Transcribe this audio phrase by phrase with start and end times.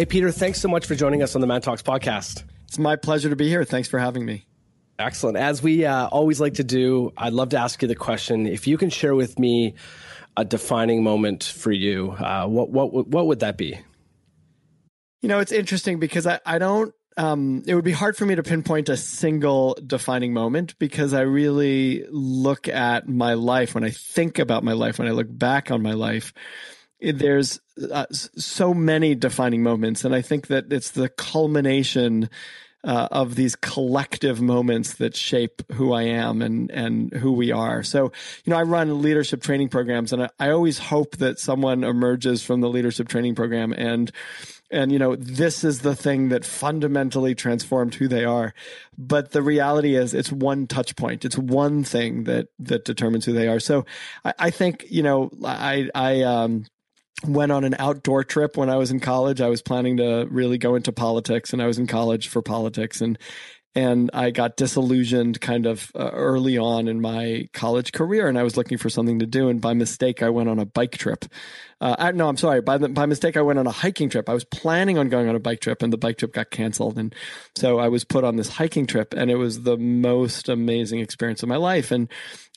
[0.00, 2.44] Hey, Peter, thanks so much for joining us on the ManTalks podcast.
[2.66, 3.64] It's my pleasure to be here.
[3.64, 4.46] Thanks for having me.
[4.98, 5.36] Excellent.
[5.36, 8.66] As we uh, always like to do, I'd love to ask you the question if
[8.66, 9.74] you can share with me
[10.38, 13.78] a defining moment for you, uh, what, what, what would that be?
[15.20, 18.36] You know, it's interesting because I, I don't um, it would be hard for me
[18.36, 23.90] to pinpoint a single defining moment because I really look at my life when I
[23.90, 26.32] think about my life, when I look back on my life.
[27.02, 27.60] There's
[27.92, 32.28] uh, so many defining moments, and I think that it's the culmination
[32.82, 37.82] uh, of these collective moments that shape who I am and and who we are.
[37.82, 38.04] So,
[38.44, 42.42] you know, I run leadership training programs, and I, I always hope that someone emerges
[42.42, 44.10] from the leadership training program and
[44.70, 48.54] and you know this is the thing that fundamentally transformed who they are.
[48.96, 51.24] But the reality is it's one touch point.
[51.24, 53.60] It's one thing that that determines who they are.
[53.60, 53.84] So
[54.24, 56.64] i, I think you know i i um
[57.26, 59.40] went on an outdoor trip when I was in college.
[59.40, 63.00] I was planning to really go into politics and I was in college for politics
[63.00, 63.18] and
[63.74, 68.42] and I got disillusioned kind of uh, early on in my college career, and I
[68.42, 69.48] was looking for something to do.
[69.48, 71.24] And by mistake, I went on a bike trip.
[71.80, 72.62] Uh, I, no, I'm sorry.
[72.62, 74.28] By the, by mistake, I went on a hiking trip.
[74.28, 76.98] I was planning on going on a bike trip, and the bike trip got canceled.
[76.98, 77.14] And
[77.56, 81.44] so I was put on this hiking trip, and it was the most amazing experience
[81.44, 81.92] of my life.
[81.92, 82.08] And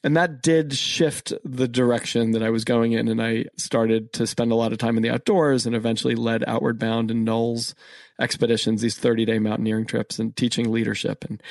[0.04, 3.08] and that did shift the direction that I was going in.
[3.08, 6.44] And I started to spend a lot of time in the outdoors, and eventually led
[6.46, 7.73] Outward Bound and NOLS
[8.20, 11.24] expeditions, these 30 day mountaineering trips and teaching leadership.
[11.24, 11.42] And,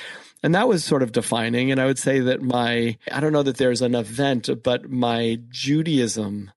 [0.43, 1.71] and that was sort of defining.
[1.71, 5.39] And I would say that my, I don't know that there's an event, but my
[5.49, 6.51] Judaism,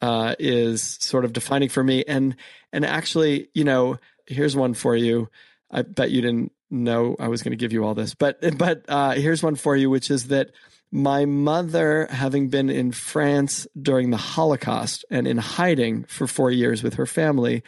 [0.00, 2.04] uh, is sort of defining for me.
[2.06, 2.36] And,
[2.72, 5.28] and actually, you know, here's one for you.
[5.70, 8.84] I bet you didn't know I was going to give you all this, but, but,
[8.88, 10.52] uh, here's one for you, which is that
[10.92, 16.82] my mother, having been in France during the Holocaust and in hiding for four years
[16.82, 17.62] with her family,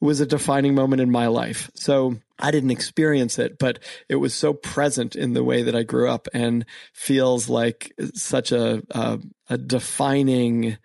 [0.00, 1.70] was a defining moment in my life.
[1.74, 5.82] So I didn't experience it, but it was so present in the way that I
[5.82, 9.18] grew up and feels like such a, a,
[9.50, 10.78] a defining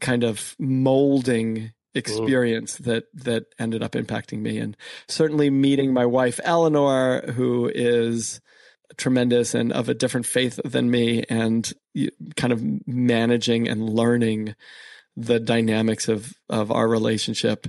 [0.00, 4.76] kind of molding experience that that ended up impacting me and
[5.08, 8.40] certainly meeting my wife Eleanor who is
[9.00, 11.72] tremendous and of a different faith than me and
[12.36, 14.54] kind of managing and learning
[15.16, 17.66] the dynamics of of our relationship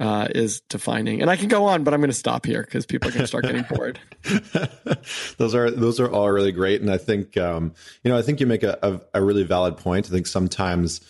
[0.00, 1.20] uh, is defining.
[1.20, 3.22] And I can go on, but I'm going to stop here because people are going
[3.22, 4.00] to start getting bored.
[5.36, 8.40] those are those are all really great, and I think um, you know I think
[8.40, 10.06] you make a, a, a really valid point.
[10.06, 11.00] I think sometimes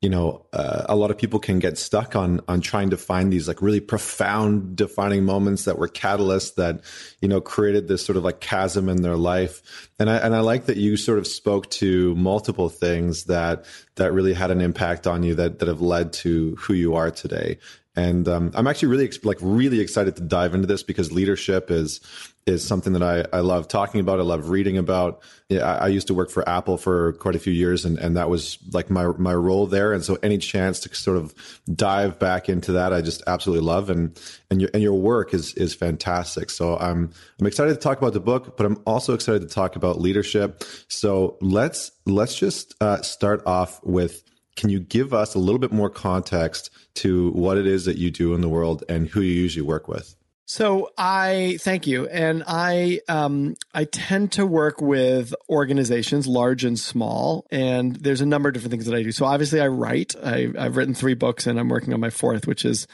[0.00, 3.32] you know uh, a lot of people can get stuck on on trying to find
[3.32, 6.80] these like really profound defining moments that were catalysts that
[7.20, 9.90] you know created this sort of like chasm in their life.
[9.98, 13.66] And i and i like that you sort of spoke to multiple things that
[13.96, 17.10] that really had an impact on you that that have led to who you are
[17.10, 17.58] today
[17.96, 22.00] and um, I'm actually really like really excited to dive into this because leadership is
[22.46, 24.18] is something that I, I love talking about.
[24.18, 25.22] I love reading about.
[25.48, 28.16] Yeah, I, I, used to work for Apple for quite a few years, and, and
[28.16, 29.92] that was like my my role there.
[29.92, 31.34] And so, any chance to sort of
[31.72, 33.90] dive back into that, I just absolutely love.
[33.90, 34.18] And
[34.50, 36.50] and your and your work is is fantastic.
[36.50, 39.74] So I'm I'm excited to talk about the book, but I'm also excited to talk
[39.76, 40.62] about leadership.
[40.88, 44.22] So let's let's just uh, start off with
[44.56, 48.10] can you give us a little bit more context to what it is that you
[48.10, 50.16] do in the world and who you usually work with?
[50.50, 56.76] So I thank you, and I um, I tend to work with organizations, large and
[56.76, 59.12] small, and there's a number of different things that I do.
[59.12, 60.16] So obviously, I write.
[60.20, 62.88] I, I've written three books, and I'm working on my fourth, which is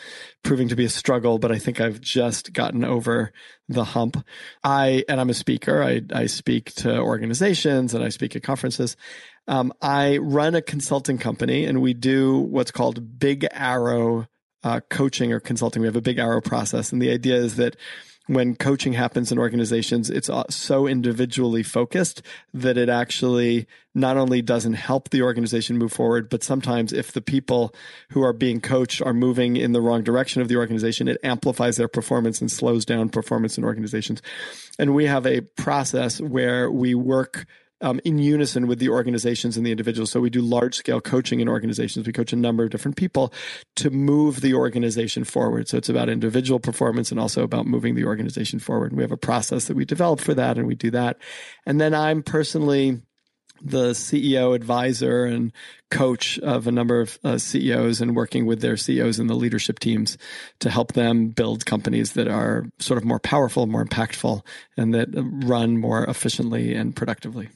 [0.44, 3.32] proving to be a struggle, but I think I've just gotten over
[3.70, 4.22] the hump.
[4.62, 5.82] I and I'm a speaker.
[5.82, 8.98] I I speak to organizations and I speak at conferences.
[9.48, 14.26] Um, I run a consulting company and we do what's called Big Arrow
[14.64, 15.82] uh, coaching or consulting.
[15.82, 16.92] We have a Big Arrow process.
[16.92, 17.76] And the idea is that
[18.26, 22.22] when coaching happens in organizations, it's uh, so individually focused
[22.52, 27.20] that it actually not only doesn't help the organization move forward, but sometimes if the
[27.20, 27.72] people
[28.10, 31.76] who are being coached are moving in the wrong direction of the organization, it amplifies
[31.76, 34.20] their performance and slows down performance in organizations.
[34.78, 37.46] And we have a process where we work
[37.80, 40.10] um, in unison with the organizations and the individuals.
[40.10, 42.06] So we do large scale coaching in organizations.
[42.06, 43.32] We coach a number of different people
[43.76, 45.68] to move the organization forward.
[45.68, 48.92] So it's about individual performance and also about moving the organization forward.
[48.92, 51.18] And we have a process that we develop for that and we do that.
[51.66, 53.02] And then I'm personally
[53.62, 55.52] the CEO advisor and
[55.90, 59.78] coach of a number of uh, CEOs and working with their CEOs and the leadership
[59.78, 60.18] teams
[60.60, 64.44] to help them build companies that are sort of more powerful, more impactful,
[64.76, 65.08] and that
[65.46, 67.48] run more efficiently and productively.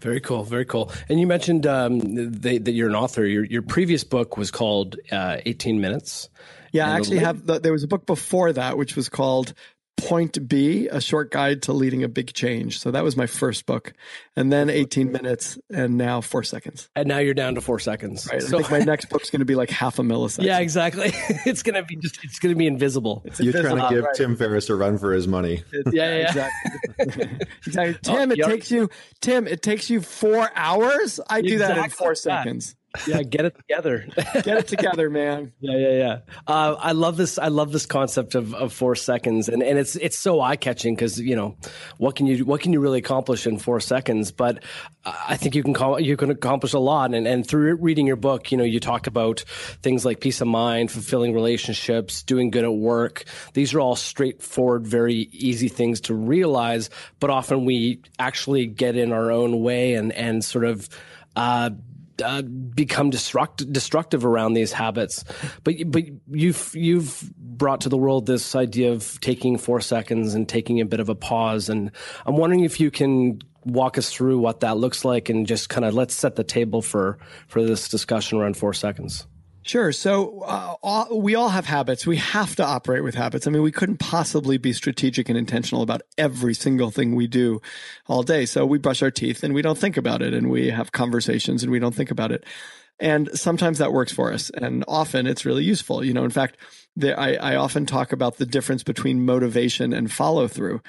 [0.00, 0.92] Very cool, very cool.
[1.08, 1.98] And you mentioned um,
[2.30, 3.24] they, that you're an author.
[3.26, 6.28] Your your previous book was called uh, 18 Minutes,
[6.72, 7.46] Yeah, I actually have.
[7.46, 9.54] The, there was a book before that which was called
[9.98, 12.78] Point B, a short guide to leading a big change.
[12.78, 13.92] So that was my first book.
[14.36, 16.88] And then 18 minutes and now four seconds.
[16.94, 18.28] And now you're down to four seconds.
[18.30, 18.40] Right.
[18.40, 20.44] So, I think my next book's going to be like half a millisecond.
[20.44, 21.10] Yeah, exactly.
[21.46, 23.22] it's going to be just, it's going to be invisible.
[23.24, 23.76] It's You're invisible.
[23.76, 24.14] trying to give right.
[24.14, 25.64] Tim Ferriss a run for his money.
[25.72, 27.38] It's, yeah, yeah, exactly.
[27.66, 27.98] exactly.
[28.02, 28.90] Tim, oh, it takes you,
[29.20, 31.20] Tim, it takes you four hours.
[31.28, 31.76] I do exactly.
[31.76, 32.74] that in four seconds
[33.06, 34.06] yeah, get it together.
[34.16, 35.52] get it together, man.
[35.60, 36.18] Yeah, yeah, yeah.
[36.46, 37.38] Uh, I love this.
[37.38, 40.94] I love this concept of, of four seconds, and, and it's it's so eye catching
[40.94, 41.56] because you know
[41.98, 44.32] what can you what can you really accomplish in four seconds?
[44.32, 44.64] But
[45.04, 47.14] I think you can call, you can accomplish a lot.
[47.14, 49.40] And and through reading your book, you know, you talk about
[49.82, 53.24] things like peace of mind, fulfilling relationships, doing good at work.
[53.52, 59.12] These are all straightforward, very easy things to realize, but often we actually get in
[59.12, 60.88] our own way and and sort of.
[61.36, 61.70] Uh,
[62.22, 65.24] uh, become destruct, destructive around these habits.
[65.64, 70.48] But but you've you've brought to the world this idea of taking four seconds and
[70.48, 71.68] taking a bit of a pause.
[71.68, 71.90] And
[72.26, 75.84] I'm wondering if you can walk us through what that looks like and just kind
[75.84, 77.18] of let's set the table for
[77.48, 79.26] for this discussion around four seconds.
[79.68, 79.92] Sure.
[79.92, 82.06] So uh, all, we all have habits.
[82.06, 83.46] We have to operate with habits.
[83.46, 87.60] I mean, we couldn't possibly be strategic and intentional about every single thing we do
[88.06, 88.46] all day.
[88.46, 91.62] So we brush our teeth and we don't think about it, and we have conversations
[91.62, 92.44] and we don't think about it.
[92.98, 96.02] And sometimes that works for us, and often it's really useful.
[96.02, 96.56] You know, in fact,
[97.00, 100.80] I, I often talk about the difference between motivation and follow through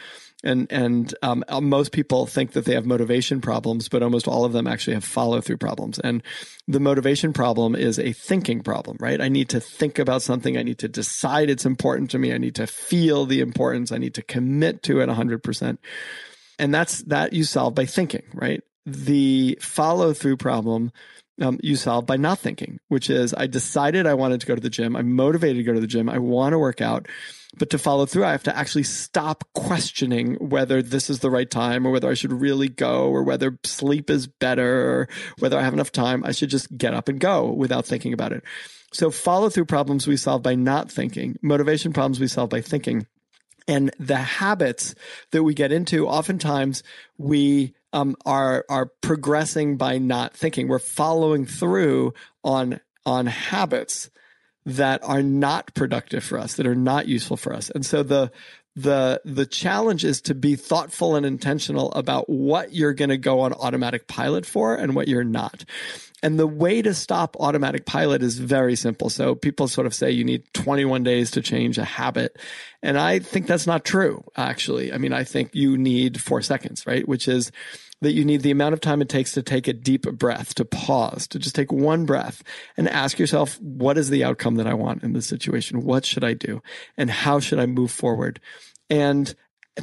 [0.44, 4.46] and and um, uh, most people think that they have motivation problems, but almost all
[4.46, 6.00] of them actually have follow through problems.
[6.00, 6.24] And
[6.68, 9.20] the motivation problem is a thinking problem, right?
[9.20, 10.58] I need to think about something.
[10.58, 12.34] I need to decide it's important to me.
[12.34, 13.92] I need to feel the importance.
[13.92, 15.80] I need to commit to it hundred percent.
[16.58, 18.64] And that's that you solve by thinking, right?
[18.86, 20.92] The follow through problem
[21.42, 24.62] um, you solve by not thinking, which is I decided I wanted to go to
[24.62, 24.96] the gym.
[24.96, 26.10] I'm motivated to go to the gym.
[26.10, 27.08] I want to work out.
[27.58, 31.50] But to follow through, I have to actually stop questioning whether this is the right
[31.50, 35.10] time or whether I should really go or whether sleep is better or
[35.40, 36.24] whether I have enough time.
[36.24, 38.44] I should just get up and go without thinking about it.
[38.94, 43.08] So follow through problems we solve by not thinking, motivation problems we solve by thinking.
[43.68, 44.96] And the habits
[45.32, 46.84] that we get into, oftentimes
[47.18, 50.68] we um, are are progressing by not thinking.
[50.68, 52.14] We're following through
[52.44, 54.10] on on habits
[54.66, 57.70] that are not productive for us, that are not useful for us.
[57.70, 58.32] And so the
[58.76, 63.42] the the challenge is to be thoughtful and intentional about what you're going to go
[63.42, 65.66] on automatic pilot for and what you're not.
[66.22, 69.10] And the way to stop automatic pilot is very simple.
[69.10, 72.38] So people sort of say you need 21 days to change a habit.
[72.84, 74.92] And I think that's not true, actually.
[74.92, 77.08] I mean, I think you need four seconds, right?
[77.08, 77.52] Which is
[78.02, 80.66] that you need the amount of time it takes to take a deep breath, to
[80.66, 82.44] pause, to just take one breath
[82.78, 85.84] and ask yourself, what is the outcome that I want in this situation?
[85.84, 86.62] What should I do?
[86.98, 88.40] And how should I move forward?
[88.90, 89.34] And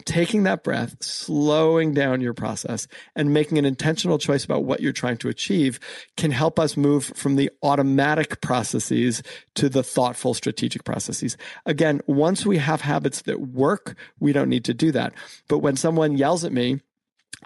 [0.05, 4.93] taking that breath, slowing down your process, and making an intentional choice about what you're
[4.93, 5.79] trying to achieve
[6.17, 9.23] can help us move from the automatic processes
[9.55, 11.37] to the thoughtful strategic processes.
[11.65, 15.13] Again, once we have habits that work, we don't need to do that.
[15.49, 16.81] But when someone yells at me,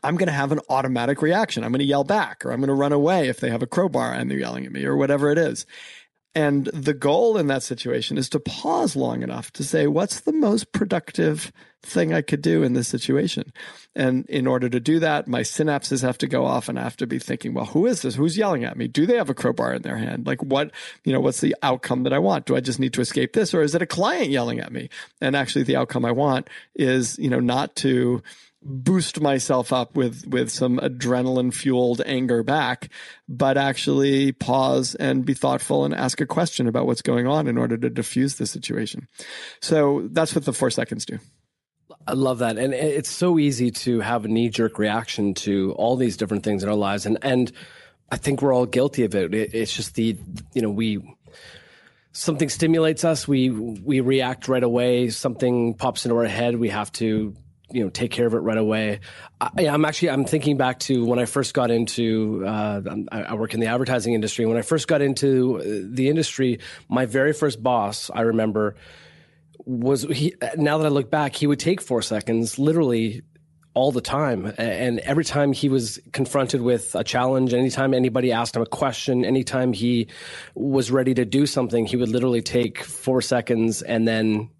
[0.02, 1.64] I'm going to have an automatic reaction.
[1.64, 3.66] I'm going to yell back or I'm going to run away if they have a
[3.66, 5.66] crowbar and they're yelling at me or whatever it is.
[6.35, 10.33] And the goal in that situation is to pause long enough to say, what's the
[10.33, 13.52] most productive thing I could do in this situation?
[13.94, 16.96] And in order to do that, my synapses have to go off and I have
[16.99, 18.14] to be thinking, well, who is this?
[18.14, 18.87] Who's yelling at me?
[18.87, 20.26] Do they have a crowbar in their hand?
[20.26, 20.70] Like what,
[21.04, 22.46] you know, what's the outcome that I want?
[22.46, 24.90] Do I just need to escape this or is it a client yelling at me?
[25.20, 28.22] And actually the outcome I want is, you know, not to,
[28.62, 32.90] boost myself up with with some adrenaline fueled anger back
[33.26, 37.56] but actually pause and be thoughtful and ask a question about what's going on in
[37.56, 39.08] order to diffuse the situation
[39.62, 41.18] so that's what the 4 seconds do
[42.07, 42.59] I love that.
[42.59, 46.62] And it's so easy to have a knee jerk reaction to all these different things
[46.62, 47.07] in our lives.
[47.07, 47.52] And, and
[48.11, 49.35] I think we're all guilty of it.
[49.35, 50.16] It's just the,
[50.54, 51.02] you know, we,
[52.12, 53.28] something stimulates us.
[53.28, 55.11] We, we react right away.
[55.11, 56.57] Something pops into our head.
[56.57, 57.37] We have to
[57.73, 59.00] you know take care of it right away.
[59.40, 62.80] I, am actually I'm thinking back to when I first got into uh,
[63.12, 64.47] I work in the advertising industry.
[64.47, 65.62] When I first got into uh,
[65.95, 68.76] the industry, my very first boss, I remember,
[69.64, 70.35] was he.
[70.57, 73.23] Now that I look back, he would take four seconds, literally
[73.75, 74.52] all the time.
[74.59, 79.25] And every time he was confronted with a challenge, anytime anybody asked him a question,
[79.25, 80.09] anytime he
[80.55, 84.50] was ready to do something, he would literally take four seconds and then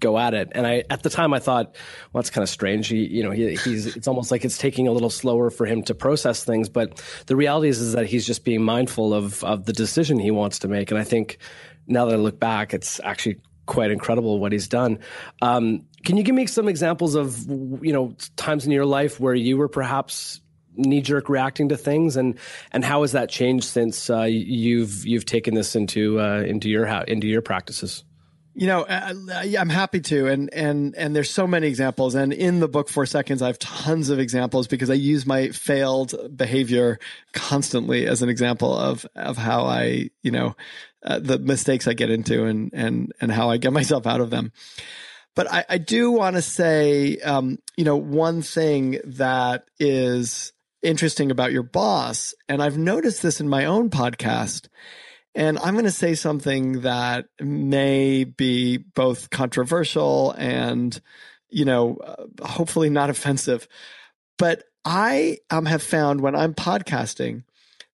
[0.00, 0.48] go at it.
[0.52, 1.76] And I, at the time, I thought,
[2.12, 2.88] well, that's kind of strange.
[2.88, 5.82] He, you know, he, he's, it's almost like it's taking a little slower for him
[5.84, 6.68] to process things.
[6.68, 10.30] But the reality is, is that he's just being mindful of, of the decision he
[10.30, 10.90] wants to make.
[10.90, 11.38] And I think
[11.86, 14.98] now that I look back, it's actually quite incredible what he's done.
[15.40, 19.34] Um, can you give me some examples of you know times in your life where
[19.34, 20.40] you were perhaps
[20.74, 22.38] knee jerk reacting to things, and
[22.72, 26.86] and how has that changed since uh, you've you've taken this into uh, into your
[26.86, 28.02] into your practices?
[28.58, 29.14] You know, uh
[29.56, 33.06] I'm happy to, and and and there's so many examples, and in the book Four
[33.06, 36.98] Seconds, I have tons of examples because I use my failed behavior
[37.32, 40.56] constantly as an example of of how I, you know,
[41.04, 44.30] uh, the mistakes I get into and and and how I get myself out of
[44.30, 44.50] them.
[45.36, 51.30] But I, I do want to say, um, you know, one thing that is interesting
[51.30, 54.66] about your boss, and I've noticed this in my own podcast
[55.38, 61.00] and I'm going to say something that may be both controversial and,
[61.48, 63.68] you know, uh, hopefully not offensive.
[64.36, 67.44] But I um, have found when I'm podcasting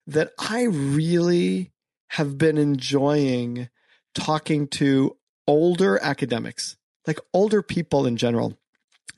[0.07, 1.71] that I really
[2.09, 3.69] have been enjoying
[4.15, 5.15] talking to
[5.47, 8.57] older academics, like older people in general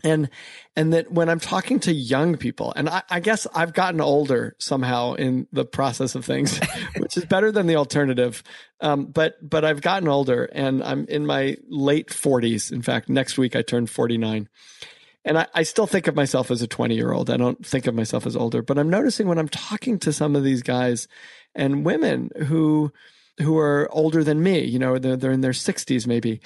[0.04, 0.28] and
[0.74, 4.54] and that when i'm talking to young people and I, I, guess i've gotten older
[4.58, 6.58] somehow in the process of things
[6.98, 8.42] which is better than the alternative.
[8.80, 13.38] Um, but but i've gotten older and i'm in my late 40s in fact next
[13.38, 14.48] week i turn 49
[15.24, 17.86] and I, I still think of myself as a 20 year old i don't think
[17.86, 21.08] of myself as older but i'm noticing when i'm talking to some of these guys
[21.54, 22.92] and women who
[23.38, 26.40] who are older than me you know they're, they're in their 60s maybe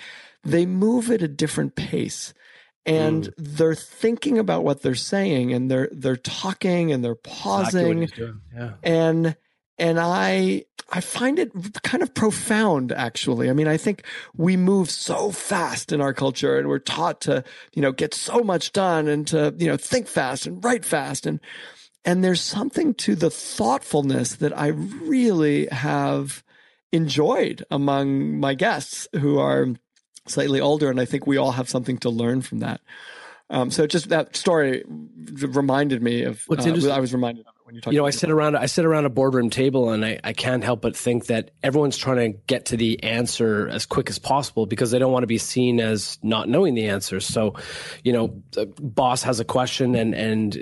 [0.45, 2.33] they move at a different pace
[2.87, 3.33] and mm.
[3.37, 8.73] they're thinking about what they're saying and they're they're talking and they're pausing exactly yeah.
[8.83, 9.37] and
[9.79, 14.05] and i i find it kind of profound actually i mean i think
[14.37, 17.45] we move so fast in our culture and we're taught to
[17.75, 21.27] you know get so much done and to you know think fast and write fast
[21.27, 21.41] and
[22.05, 26.43] and there's something to the thoughtfulness that i really have
[26.93, 29.69] enjoyed among my guests who are
[30.31, 32.81] slightly older, and I think we all have something to learn from that.
[33.51, 36.43] Um, so just that story reminded me of.
[36.47, 37.93] What's uh, I was reminded of it when you talked.
[37.93, 38.57] You know, I sit around.
[38.57, 41.97] I sit around a boardroom table, and I, I can't help but think that everyone's
[41.97, 45.29] trying to get to the answer as quick as possible because they don't want to
[45.29, 47.19] be seen as not knowing the answer.
[47.19, 47.55] So,
[48.05, 50.57] you know, the boss has a question, and and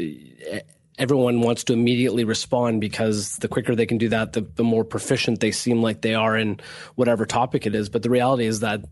[0.99, 4.85] everyone wants to immediately respond because the quicker they can do that, the, the more
[4.85, 6.61] proficient they seem like they are in
[6.97, 7.89] whatever topic it is.
[7.89, 8.85] But the reality is that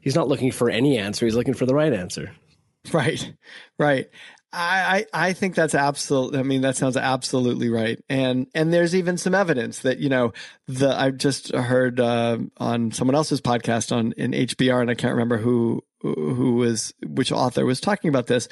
[0.00, 1.26] he's not looking for any answer.
[1.26, 2.32] He's looking for the right answer.
[2.94, 3.34] Right.
[3.78, 4.08] Right.
[4.54, 6.34] I, I, think that's absolute.
[6.34, 8.02] I mean, that sounds absolutely right.
[8.08, 10.32] And, and there's even some evidence that, you know,
[10.66, 15.12] the, I just heard, uh, on someone else's podcast on in HBR, and I can't
[15.12, 18.48] remember who, who was, which author was talking about this,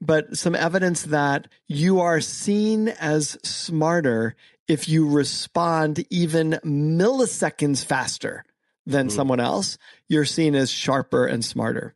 [0.00, 4.34] but some evidence that you are seen as smarter
[4.68, 8.44] if you respond even milliseconds faster
[8.86, 9.10] than mm.
[9.10, 9.78] someone else.
[10.08, 11.94] You're seen as sharper and smarter.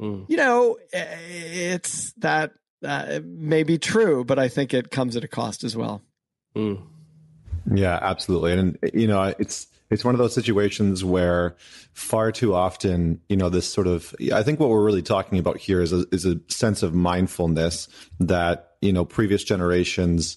[0.00, 0.26] Mm.
[0.28, 1.06] You know, eh,
[1.72, 2.52] it's that
[2.84, 6.02] uh, may be true, but I think it comes at a cost as well.
[6.54, 6.82] Mm.
[7.72, 8.52] Yeah, absolutely.
[8.52, 11.56] And, you know, it's, it's one of those situations where
[11.92, 15.58] far too often, you know, this sort of, I think what we're really talking about
[15.58, 17.88] here is a, is a sense of mindfulness
[18.20, 20.36] that, you know, previous generations,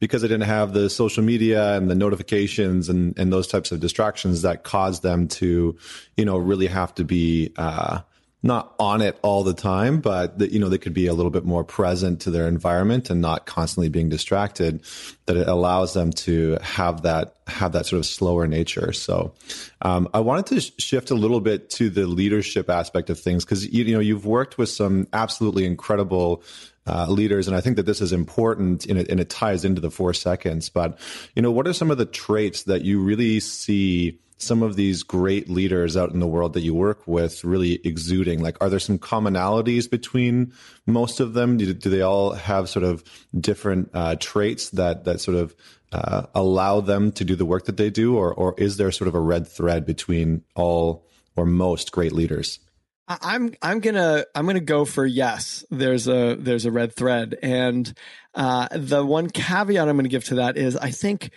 [0.00, 3.80] because they didn't have the social media and the notifications and, and those types of
[3.80, 5.76] distractions that caused them to,
[6.16, 8.00] you know, really have to be, uh,
[8.40, 11.30] not on it all the time, but that, you know, they could be a little
[11.30, 14.80] bit more present to their environment and not constantly being distracted,
[15.26, 18.92] that it allows them to have that, have that sort of slower nature.
[18.92, 19.34] So,
[19.82, 23.44] um, I wanted to sh- shift a little bit to the leadership aspect of things
[23.44, 26.44] because, you, you know, you've worked with some absolutely incredible
[26.86, 27.48] uh, leaders.
[27.48, 30.14] And I think that this is important and it, and it ties into the four
[30.14, 30.68] seconds.
[30.68, 30.98] But,
[31.34, 35.02] you know, what are some of the traits that you really see some of these
[35.02, 38.42] great leaders out in the world that you work with really exuding?
[38.42, 40.52] Like, are there some commonalities between
[40.86, 41.56] most of them?
[41.56, 43.04] Do, do they all have sort of
[43.38, 45.54] different uh, traits that that sort of
[45.92, 49.08] uh, allow them to do the work that they do, or or is there sort
[49.08, 52.60] of a red thread between all or most great leaders?
[53.08, 55.64] I'm I'm gonna I'm gonna go for yes.
[55.70, 57.92] There's a there's a red thread, and
[58.34, 61.30] uh, the one caveat I'm to give to that is I think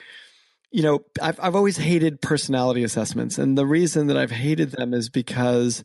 [0.72, 4.94] you know, I've I've always hated personality assessments, and the reason that I've hated them
[4.94, 5.84] is because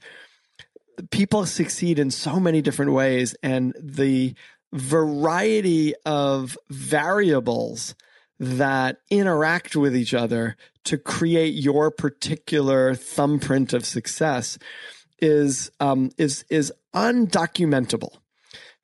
[1.11, 4.35] people succeed in so many different ways, and the
[4.73, 7.95] variety of variables
[8.39, 14.59] that interact with each other to create your particular thumbprint of success
[15.19, 18.17] is um, is is undocumentable.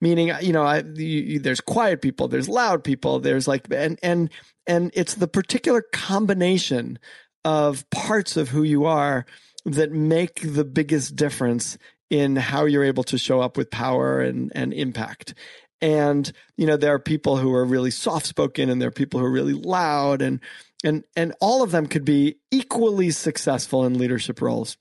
[0.01, 4.31] Meaning you know I, you, there's quiet people there's loud people there's like and and
[4.67, 6.99] and it's the particular combination
[7.45, 9.27] of parts of who you are
[9.65, 11.79] that make the biggest difference
[12.11, 15.35] in how you're able to show up with power and, and impact.
[15.81, 19.19] And, you know, there are people who are really soft spoken and there are people
[19.19, 20.41] who are really loud and,
[20.85, 24.77] and, and all of them could be equally successful in leadership roles.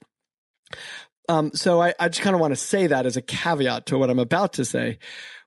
[1.29, 3.97] Um, so I, I just kind of want to say that as a caveat to
[3.97, 5.00] what I'm about to say,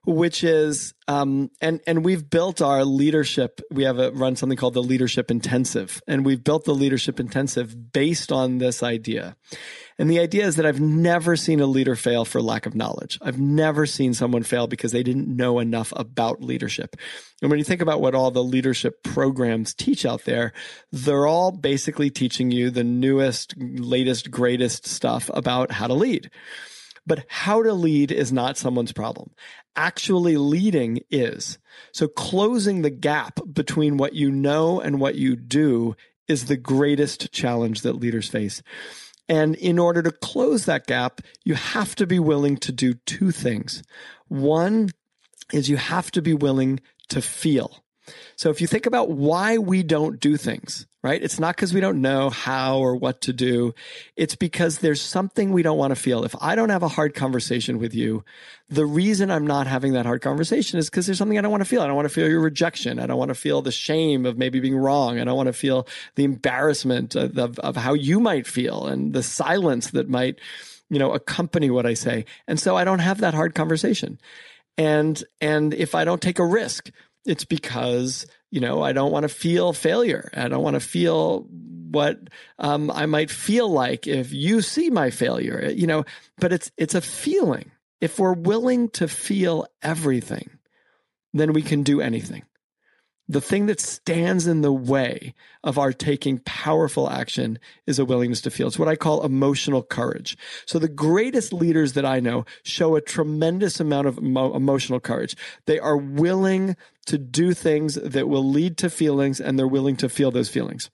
[0.05, 3.61] which is, um, and and we've built our leadership.
[3.71, 7.91] We have a, run something called the Leadership Intensive, and we've built the Leadership Intensive
[7.91, 9.35] based on this idea.
[9.97, 13.17] And the idea is that I've never seen a leader fail for lack of knowledge.
[13.21, 16.97] I've never seen someone fail because they didn't know enough about leadership.
[17.41, 20.51] And when you think about what all the leadership programs teach out there,
[20.91, 26.29] they're all basically teaching you the newest, latest, greatest stuff about how to lead.
[27.05, 29.31] But how to lead is not someone's problem.
[29.75, 31.57] Actually leading is.
[31.91, 35.95] So closing the gap between what you know and what you do
[36.27, 38.63] is the greatest challenge that leaders face.
[39.27, 43.31] And in order to close that gap, you have to be willing to do two
[43.31, 43.83] things.
[44.27, 44.89] One
[45.51, 47.83] is you have to be willing to feel.
[48.35, 51.21] So if you think about why we don't do things, right?
[51.21, 53.75] It's not because we don't know how or what to do.
[54.15, 56.23] It's because there's something we don't want to feel.
[56.23, 58.23] If I don't have a hard conversation with you,
[58.69, 61.61] the reason I'm not having that hard conversation is because there's something I don't want
[61.61, 61.83] to feel.
[61.83, 62.97] I don't want to feel your rejection.
[62.97, 65.19] I don't want to feel the shame of maybe being wrong.
[65.19, 69.13] I don't want to feel the embarrassment of, of, of how you might feel and
[69.13, 70.39] the silence that might,
[70.89, 72.25] you know, accompany what I say.
[72.47, 74.17] And so I don't have that hard conversation.
[74.75, 76.89] And, and if I don't take a risk,
[77.25, 80.29] it's because you know i don't want to feel failure.
[80.33, 82.19] I don't want to feel what
[82.59, 86.03] um, i might feel like if you see my failure you know
[86.37, 87.71] but it's it's a feeling.
[88.01, 90.49] If we're willing to feel everything
[91.33, 92.43] then we can do anything
[93.27, 95.33] the thing that stands in the way
[95.63, 97.57] of our taking powerful action
[97.87, 98.67] is a willingness to feel.
[98.67, 100.37] It's what I call emotional courage.
[100.65, 105.35] So the greatest leaders that I know show a tremendous amount of emo- emotional courage.
[105.65, 106.75] They are willing
[107.07, 110.89] to do things that will lead to feelings and they're willing to feel those feelings.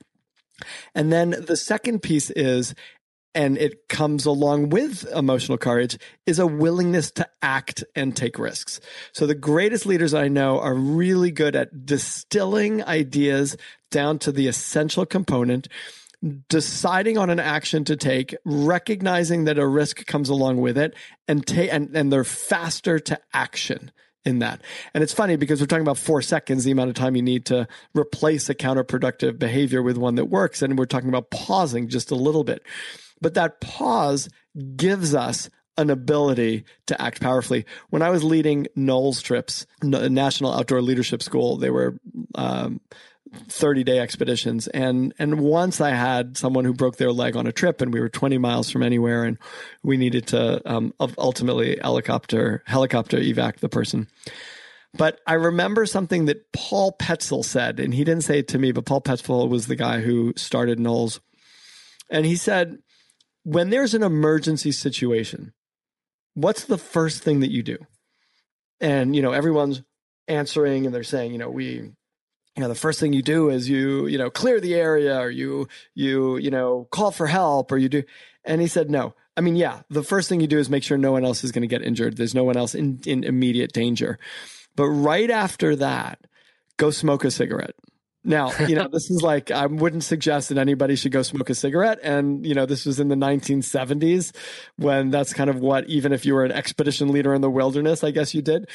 [0.96, 2.76] And then the second piece is
[3.34, 8.80] and it comes along with emotional courage is a willingness to act and take risks.
[9.14, 13.56] So the greatest leaders I know are really good at distilling ideas
[13.90, 15.68] down to the essential component,
[16.50, 20.96] deciding on an action to take, recognizing that a risk comes along with it
[21.28, 23.92] and ta- and, and they're faster to action
[24.24, 24.62] in that.
[24.94, 27.46] And it's funny because we're talking about four seconds, the amount of time you need
[27.48, 30.62] to replace a counterproductive behavior with one that works.
[30.62, 32.64] And we're talking about pausing just a little bit.
[33.22, 34.30] But that pause
[34.76, 37.66] gives us an ability to act powerfully.
[37.90, 41.98] When I was leading NOLS trips, National Outdoor Leadership School, they were
[42.36, 42.82] um,
[43.48, 44.68] 30 day expeditions.
[44.68, 48.02] And, and once I had someone who broke their leg on a trip and we
[48.02, 49.38] were 20 miles from anywhere and
[49.84, 54.08] we needed to um, ultimately helicopter, helicopter evac the person.
[54.94, 58.74] But I remember something that Paul Petzoldt said, and he didn't say it to me,
[58.74, 61.22] but Paul Petzoldt was the guy who started NOLS.
[62.10, 62.80] And he said,
[63.44, 65.54] when there's an emergency situation,
[66.34, 67.78] what's the first thing that you do?
[68.80, 69.82] And, you know, everyone's
[70.28, 71.94] answering and they're saying, you know, we, you
[72.58, 75.68] know, the first thing you do is you, you know, clear the area or you,
[75.94, 78.04] you, you know, call for help or you do.
[78.44, 79.14] And he said, no.
[79.38, 81.52] I mean, yeah, the first thing you do is make sure no one else is
[81.52, 82.18] going to get injured.
[82.18, 84.20] There's no one else in, in immediate danger.
[84.76, 86.20] But right after that,
[86.78, 87.76] go smoke a cigarette
[88.24, 91.56] now, you know, this is like, I wouldn't suggest that anybody should go smoke a
[91.56, 92.00] cigarette.
[92.04, 94.36] And, you know, this was in the 1970s
[94.78, 98.04] when that's kind of what, even if you were an expedition leader in the wilderness,
[98.04, 98.70] I guess you did.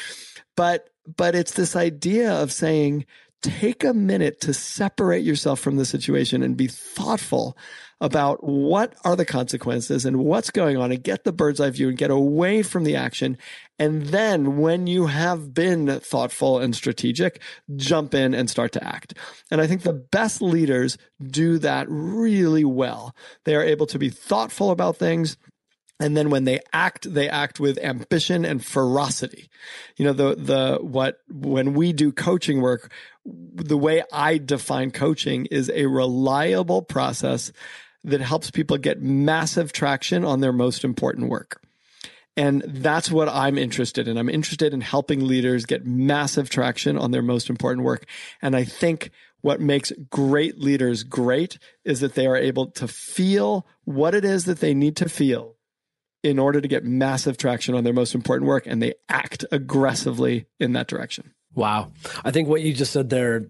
[0.57, 3.07] But, but it's this idea of saying,
[3.47, 7.57] take a minute to separate yourself from the situation and be thoughtful
[8.01, 11.89] about what are the consequences and what's going on and get the bird's eye view
[11.89, 13.39] and get away from the action.
[13.79, 17.41] And then when you have been thoughtful and strategic,
[17.77, 19.15] jump in and start to act.
[19.51, 23.15] And I think the best leaders do that really well.
[23.45, 25.37] They are able to be thoughtful about things.
[25.99, 29.49] And then when they act, they act with ambition and ferocity.
[29.97, 32.93] You know, the, the, what, when we do coaching work,
[33.27, 37.53] the way I define coaching is a reliable process
[38.05, 41.61] that helps people get massive traction on their most important work.
[42.37, 44.19] And that's what I'm interested in.
[44.19, 48.07] I'm interested in helping leaders get massive traction on their most important work.
[48.43, 49.11] And I think
[49.41, 54.45] what makes great leaders great is that they are able to feel what it is
[54.45, 55.55] that they need to feel
[56.23, 60.47] in order to get massive traction on their most important work and they act aggressively
[60.59, 61.33] in that direction.
[61.57, 61.91] Wow.
[62.25, 63.47] I think what you just said there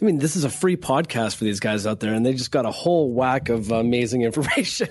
[0.00, 2.50] I mean, this is a free podcast for these guys out there, and they just
[2.50, 4.88] got a whole whack of amazing information.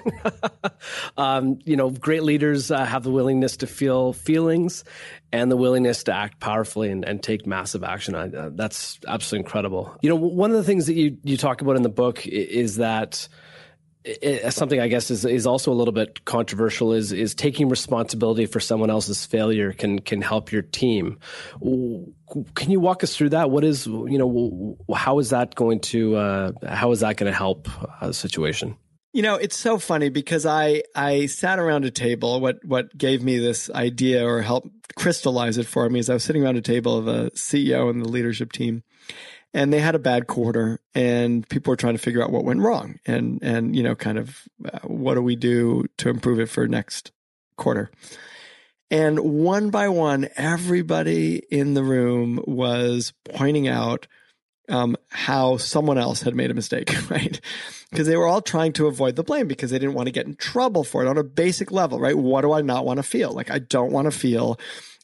[1.17, 4.83] um, you know, great leaders uh, have the willingness to feel feelings
[5.31, 8.13] and the willingness to act powerfully and, and take massive action.
[8.13, 9.97] Uh, that's absolutely incredible.
[10.01, 12.77] You know, one of the things that you, you talk about in the book is
[12.77, 13.27] that
[14.03, 18.45] it, something I guess is is also a little bit controversial is is taking responsibility
[18.45, 21.19] for someone else's failure can can help your team.
[21.61, 23.51] Can you walk us through that?
[23.51, 27.37] What is you know how is that going to uh, how is that going to
[27.37, 27.67] help
[28.01, 28.77] a situation?
[29.11, 32.39] You know, it's so funny because I I sat around a table.
[32.39, 36.23] What what gave me this idea or helped crystallize it for me is I was
[36.23, 38.83] sitting around a table of a CEO and the leadership team,
[39.53, 42.61] and they had a bad quarter and people were trying to figure out what went
[42.61, 46.47] wrong and and you know kind of uh, what do we do to improve it
[46.47, 47.11] for next
[47.57, 47.91] quarter?
[48.91, 54.07] And one by one everybody in the room was pointing out
[54.67, 57.39] um, how someone else had made a mistake right?
[57.89, 60.27] Because they were all trying to avoid the blame because they didn't want to get
[60.27, 62.17] in trouble for it on a basic level right?
[62.17, 63.31] What do i not want to feel?
[63.31, 64.59] Like i don't want to feel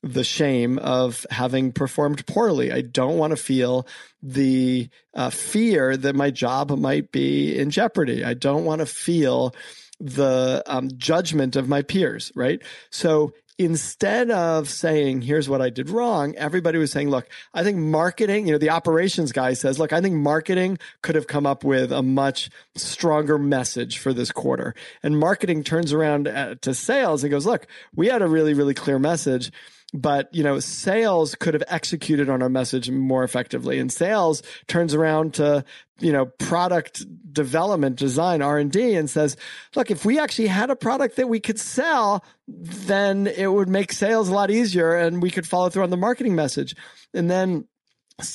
[0.06, 2.72] the shame of having performed poorly.
[2.72, 3.88] I don't want to feel
[4.22, 8.24] the uh, fear that my job might be in jeopardy.
[8.24, 9.56] I don't want to feel
[10.00, 12.62] the um, judgment of my peers, right?
[12.92, 17.78] So instead of saying, here's what I did wrong, everybody was saying, look, I think
[17.78, 21.64] marketing, you know, the operations guy says, look, I think marketing could have come up
[21.64, 24.76] with a much stronger message for this quarter.
[25.02, 27.66] And marketing turns around uh, to sales and goes, look,
[27.96, 29.52] we had a really, really clear message
[29.94, 33.80] but you know sales could have executed on our message more effectively.
[33.80, 35.64] And sales turns around to
[36.00, 39.38] you know product development design r&d and says
[39.76, 43.92] look if we actually had a product that we could sell then it would make
[43.92, 46.76] sales a lot easier and we could follow through on the marketing message.
[47.14, 47.66] And then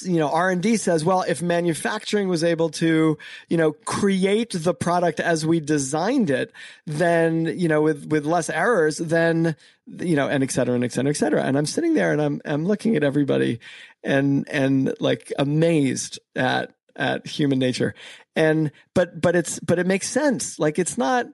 [0.02, 3.16] you know r&d says well if manufacturing was able to
[3.48, 6.52] you know create the product as we designed it
[6.86, 10.92] then you know with with less errors then you know and et cetera and et
[10.92, 11.42] cetera et cetera.
[11.42, 13.58] And i'm sitting there and i'm i'm looking at everybody
[14.04, 17.94] and and like amazed at at human nature.
[18.36, 20.58] And but but it's but it makes sense.
[20.58, 21.26] Like it's not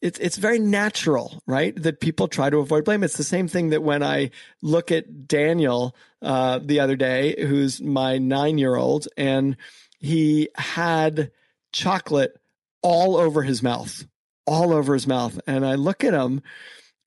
[0.00, 1.74] it's it's very natural, right?
[1.80, 3.04] That people try to avoid blame.
[3.04, 4.30] It's the same thing that when I
[4.62, 9.56] look at Daniel uh, the other day, who's my nine year old, and
[9.98, 11.30] he had
[11.72, 12.38] chocolate
[12.82, 14.06] all over his mouth,
[14.46, 16.42] all over his mouth, and I look at him,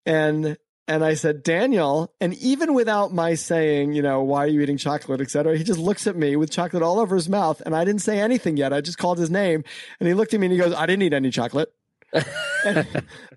[0.05, 4.59] and and I said, Daniel, and even without my saying, you know, why are you
[4.59, 7.61] eating chocolate, et cetera, he just looks at me with chocolate all over his mouth.
[7.65, 8.73] And I didn't say anything yet.
[8.73, 9.63] I just called his name.
[10.01, 11.73] And he looked at me and he goes, I didn't eat any chocolate
[12.13, 12.87] and,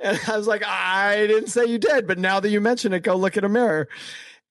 [0.01, 3.01] and I was like, I didn't say you did, but now that you mention it,
[3.01, 3.89] go look at a mirror.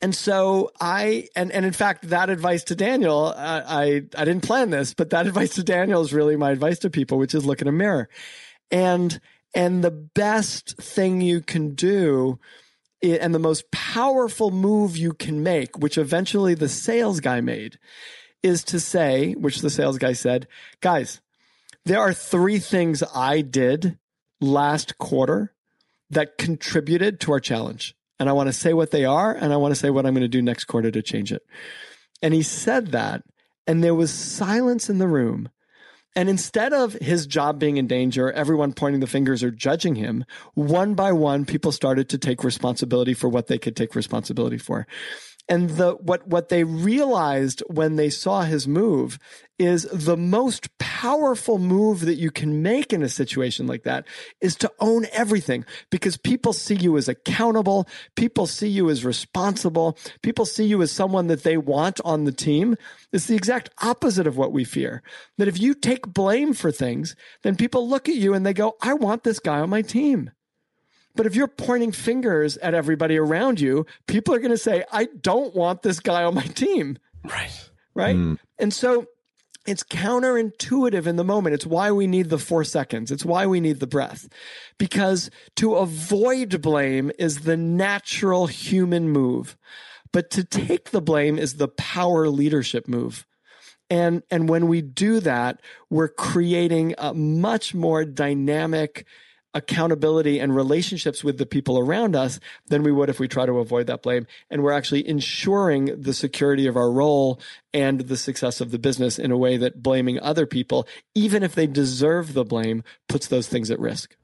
[0.02, 4.42] And so I, and, and in fact, that advice to Daniel, uh, I, I didn't
[4.42, 7.46] plan this, but that advice to Daniel is really my advice to people, which is
[7.46, 8.10] look in a mirror.
[8.72, 9.20] And,
[9.54, 12.40] and the best thing you can do
[13.02, 17.78] and the most powerful move you can make, which eventually the sales guy made,
[18.44, 20.48] is to say, which the sales guy said,
[20.82, 21.22] guys,
[21.86, 23.98] there are three things I did
[24.42, 25.54] last quarter
[26.10, 27.96] that contributed to our challenge.
[28.20, 30.14] And I want to say what they are, and I want to say what I'm
[30.14, 31.46] going to do next quarter to change it.
[32.22, 33.24] And he said that,
[33.68, 35.50] and there was silence in the room.
[36.16, 40.24] And instead of his job being in danger, everyone pointing the fingers or judging him,
[40.54, 44.88] one by one, people started to take responsibility for what they could take responsibility for.
[45.48, 49.20] And the what what they realized when they saw his move
[49.60, 54.06] is the most powerful move that you can make in a situation like that
[54.42, 59.98] is to own everything because people see you as accountable, people see you as responsible,
[60.24, 62.76] people see you as someone that they want on the team.
[63.14, 65.04] It's the exact opposite of what we fear.
[65.38, 68.76] That if you take blame for things, then people look at you and they go,
[68.82, 70.32] "I want this guy on my team."
[71.16, 75.06] But if you're pointing fingers at everybody around you, people are going to say, I
[75.06, 76.98] don't want this guy on my team.
[77.24, 77.70] Right.
[77.94, 78.16] Right.
[78.16, 78.40] Mm.
[78.60, 79.08] And so
[79.66, 81.56] it's counterintuitive in the moment.
[81.56, 83.12] It's why we need the four seconds.
[83.12, 84.28] It's why we need the breath.
[84.78, 89.58] Because to avoid blame is the natural human move.
[90.12, 93.26] But to take the blame is the power leadership move.
[93.90, 99.06] And, and when we do that, we're creating a much more dynamic,
[99.56, 103.60] accountability and relationships with the people around us than we would if we try to
[103.60, 104.28] avoid that blame.
[104.52, 107.40] And we're actually ensuring the security of our role
[107.74, 111.56] and the success of the business in a way that blaming other people, even if
[111.56, 114.16] they deserve the blame, puts those things at risk.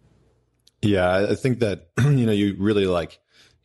[0.82, 3.20] Yeah, I think that, you know, you really like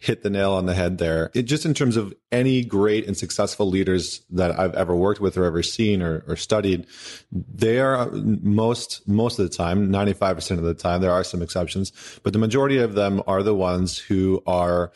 [0.07, 1.31] hit the nail on the head there.
[1.35, 5.37] It, just in terms of any great and successful leaders that I've ever worked with
[5.37, 6.87] or ever seen or, or studied,
[7.33, 11.01] they are uh, most most of the time, ninety five percent of the time.
[11.01, 11.93] There are some exceptions,
[12.23, 14.93] but the majority of them are the ones who are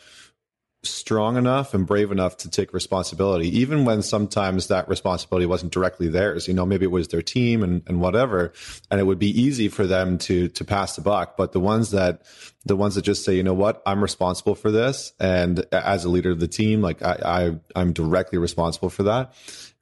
[0.83, 6.07] strong enough and brave enough to take responsibility, even when sometimes that responsibility wasn't directly
[6.07, 6.47] theirs.
[6.47, 8.53] You know, maybe it was their team and, and whatever,
[8.89, 11.37] and it would be easy for them to to pass the buck.
[11.37, 12.23] But the ones that
[12.65, 16.09] the ones that just say, you know what, I'm responsible for this, and as a
[16.09, 19.33] leader of the team, like I, I I'm directly responsible for that,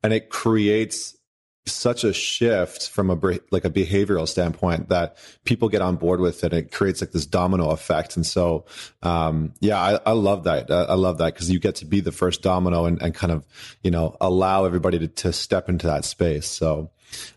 [0.03, 1.15] and it creates
[1.71, 3.15] such a shift from a
[3.51, 6.53] like a behavioral standpoint that people get on board with it.
[6.53, 8.65] It creates like this domino effect, and so
[9.03, 10.69] um, yeah, I, I, love that.
[10.71, 13.45] I love that because you get to be the first domino and, and kind of
[13.83, 16.47] you know allow everybody to, to step into that space.
[16.47, 16.91] So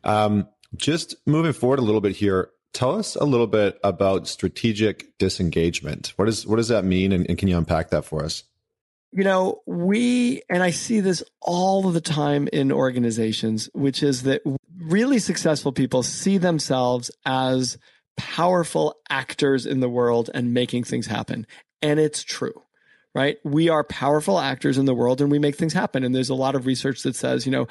[0.04, 2.50] um, just moving forward a little bit here.
[2.72, 6.14] Tell us a little bit about strategic disengagement.
[6.16, 8.44] What is what does that mean, and, and can you unpack that for us?
[9.12, 14.42] You know, we, and I see this all the time in organizations, which is that
[14.80, 17.76] really successful people see themselves as
[18.16, 21.46] powerful actors in the world and making things happen.
[21.82, 22.62] And it's true,
[23.14, 23.36] right?
[23.44, 26.04] We are powerful actors in the world and we make things happen.
[26.04, 27.68] And there's a lot of research that says, you know,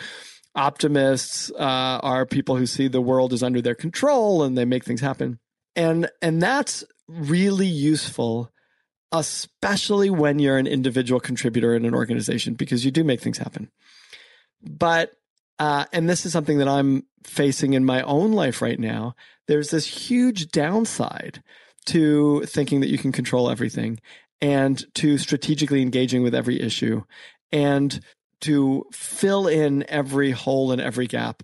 [0.53, 4.83] optimists uh, are people who see the world as under their control and they make
[4.83, 5.39] things happen.
[5.75, 8.51] And, and that's really useful
[9.11, 13.69] especially when you're an individual contributor in an organization, because you do make things happen.
[14.61, 15.11] But,
[15.59, 19.15] uh, and this is something that I'm facing in my own life right now.
[19.47, 21.43] There's this huge downside
[21.87, 23.99] to thinking that you can control everything
[24.39, 27.03] and to strategically engaging with every issue
[27.51, 27.99] and
[28.41, 31.43] to fill in every hole and every gap.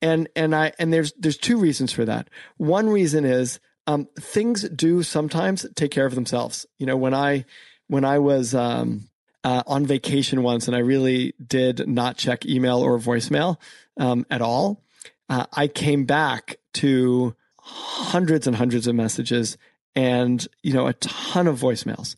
[0.00, 2.28] And, and I, and there's, there's two reasons for that.
[2.56, 3.58] One reason is
[3.88, 6.66] um, things do sometimes take care of themselves.
[6.78, 7.46] You know, when I
[7.86, 9.08] when I was um,
[9.42, 13.56] uh, on vacation once and I really did not check email or voicemail
[13.96, 14.84] um, at all,
[15.30, 19.56] uh, I came back to hundreds and hundreds of messages
[19.96, 22.14] and you know a ton of voicemails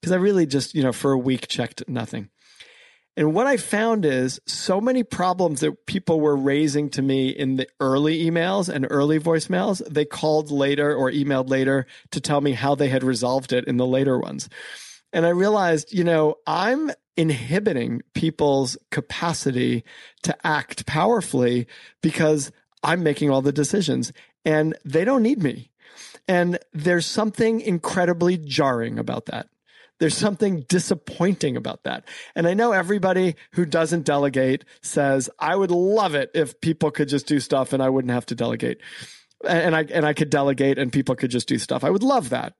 [0.00, 2.30] because I really just you know for a week checked nothing.
[3.16, 7.56] And what I found is so many problems that people were raising to me in
[7.56, 12.52] the early emails and early voicemails, they called later or emailed later to tell me
[12.52, 14.48] how they had resolved it in the later ones.
[15.12, 19.84] And I realized, you know, I'm inhibiting people's capacity
[20.22, 21.66] to act powerfully
[22.00, 24.12] because I'm making all the decisions
[24.44, 25.70] and they don't need me.
[26.28, 29.48] And there's something incredibly jarring about that.
[30.00, 32.04] There's something disappointing about that.
[32.34, 37.08] And I know everybody who doesn't delegate says, I would love it if people could
[37.08, 38.80] just do stuff and I wouldn't have to delegate.
[39.46, 41.82] And I and I could delegate and people could just do stuff.
[41.84, 42.54] I would love that.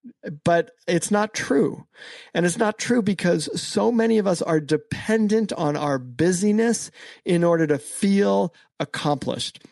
[0.44, 1.86] But it's not true.
[2.32, 6.90] And it's not true because so many of us are dependent on our busyness
[7.24, 9.62] in order to feel accomplished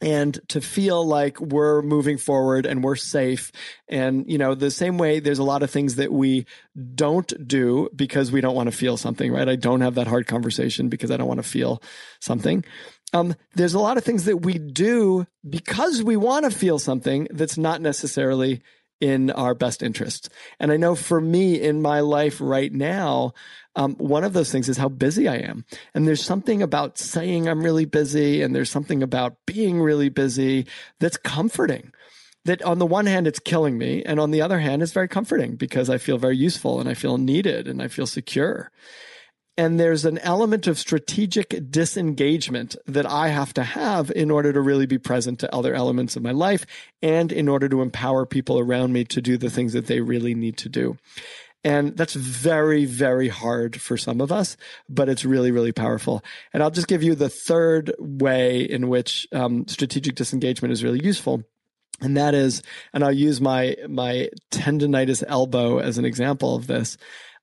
[0.00, 3.50] and to feel like we're moving forward and we're safe.
[3.88, 6.46] And, you know, the same way there's a lot of things that we
[6.94, 9.48] don't do because we don't want to feel something, right?
[9.48, 11.82] I don't have that hard conversation because I don't want to feel
[12.20, 12.64] something.
[13.12, 17.28] Um, there's a lot of things that we do because we want to feel something
[17.30, 18.62] that's not necessarily
[19.00, 20.28] in our best interests.
[20.58, 23.34] And I know for me in my life right now,
[23.74, 25.64] um, one of those things is how busy I am.
[25.94, 30.66] And there's something about saying I'm really busy and there's something about being really busy
[30.98, 31.92] that's comforting.
[32.46, 34.04] That on the one hand, it's killing me.
[34.04, 36.94] And on the other hand, it's very comforting because I feel very useful and I
[36.94, 38.70] feel needed and I feel secure.
[39.58, 44.60] And there's an element of strategic disengagement that I have to have in order to
[44.60, 46.66] really be present to other elements of my life
[47.00, 50.34] and in order to empower people around me to do the things that they really
[50.34, 50.98] need to do.
[51.64, 54.56] And that's very, very hard for some of us,
[54.88, 56.22] but it's really, really powerful.
[56.52, 61.04] And I'll just give you the third way in which um, strategic disengagement is really
[61.04, 61.42] useful.
[62.00, 66.98] And that is, and I'll use my, my tendonitis elbow as an example of this.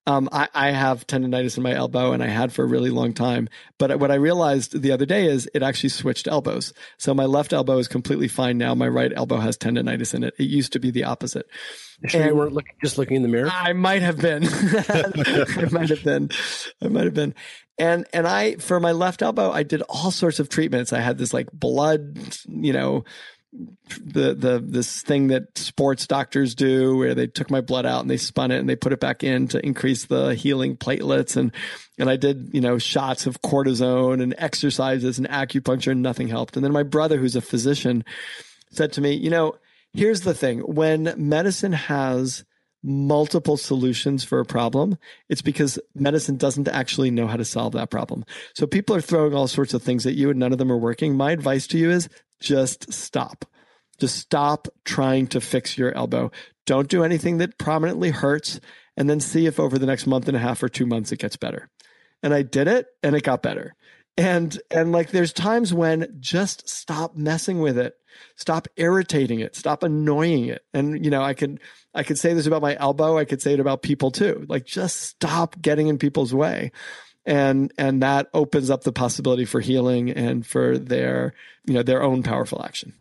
[0.05, 3.13] Um, I, I, have tendonitis in my elbow and I had for a really long
[3.13, 3.47] time.
[3.77, 6.73] But what I realized the other day is it actually switched elbows.
[6.97, 8.75] So my left elbow is completely fine now.
[8.75, 10.33] My right elbow has tendonitis in it.
[10.37, 11.45] It used to be the opposite.
[12.05, 13.49] Sure and you weren't looking, just looking in the mirror?
[13.49, 14.43] I might have been.
[14.47, 16.29] I might have been.
[16.81, 17.33] I might have been.
[17.77, 20.91] And and I for my left elbow, I did all sorts of treatments.
[20.91, 23.05] I had this like blood, you know,
[24.03, 28.09] the the this thing that sports doctors do where they took my blood out and
[28.09, 31.51] they spun it and they put it back in to increase the healing platelets and
[31.99, 36.55] and I did you know shots of cortisone and exercises and acupuncture and nothing helped
[36.55, 38.03] and then my brother who's a physician
[38.71, 39.55] said to me you know
[39.93, 42.43] here's the thing when medicine has
[42.83, 44.97] multiple solutions for a problem,
[45.29, 48.25] it's because medicine doesn't actually know how to solve that problem.
[48.55, 50.77] So people are throwing all sorts of things at you and none of them are
[50.77, 51.15] working.
[51.15, 53.45] My advice to you is just stop.
[53.99, 56.31] Just stop trying to fix your elbow.
[56.65, 58.59] Don't do anything that prominently hurts
[58.97, 61.19] and then see if over the next month and a half or two months it
[61.19, 61.69] gets better.
[62.21, 63.75] And I did it and it got better.
[64.15, 67.95] And and like there's times when just stop messing with it.
[68.35, 69.55] Stop irritating it.
[69.55, 70.63] Stop annoying it.
[70.73, 71.59] And you know, I could
[71.95, 74.45] I could say this about my elbow, I could say it about people too.
[74.47, 76.71] Like just stop getting in people's way.
[77.25, 81.33] And and that opens up the possibility for healing and for their,
[81.65, 82.93] you know, their own powerful action.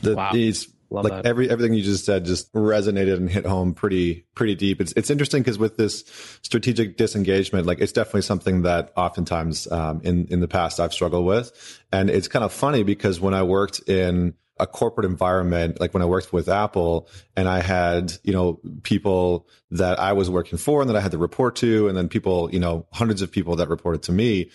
[0.00, 0.32] The, wow.
[0.32, 1.26] These Love like that.
[1.26, 4.78] every everything you just said just resonated and hit home pretty pretty deep.
[4.78, 6.04] It's it's interesting because with this
[6.42, 11.24] strategic disengagement, like it's definitely something that oftentimes um, in in the past I've struggled
[11.24, 15.94] with, and it's kind of funny because when I worked in a corporate environment, like
[15.94, 20.58] when I worked with Apple and I had, you know, people that I was working
[20.58, 23.32] for and that I had to report to, and then people, you know, hundreds of
[23.32, 24.50] people that reported to me,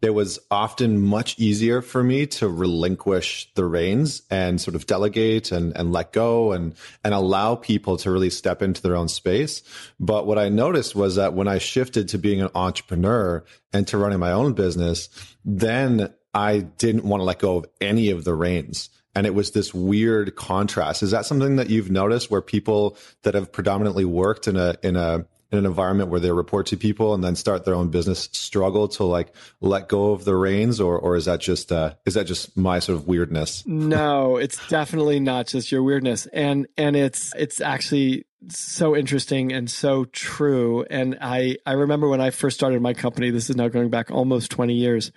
[0.00, 5.52] it was often much easier for me to relinquish the reins and sort of delegate
[5.52, 9.62] and, and let go and, and allow people to really step into their own space.
[10.00, 13.98] But what I noticed was that when I shifted to being an entrepreneur and to
[13.98, 15.08] running my own business,
[15.44, 19.50] then I didn't want to let go of any of the reins and it was
[19.50, 21.02] this weird contrast.
[21.02, 24.96] Is that something that you've noticed where people that have predominantly worked in a in
[24.96, 28.30] a in an environment where they report to people and then start their own business
[28.32, 30.80] struggle to like let go of the reins?
[30.80, 33.64] Or or is that just uh is that just my sort of weirdness?
[33.66, 36.26] No it's definitely not just your weirdness.
[36.32, 40.84] And and it's it's actually so interesting and so true.
[40.88, 44.10] And i i remember when i first started my company this is now going back
[44.10, 45.12] almost 20 years